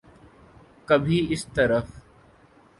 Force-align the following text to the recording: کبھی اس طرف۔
کبھی 0.87 1.19
اس 1.29 1.45
طرف۔ 1.45 1.85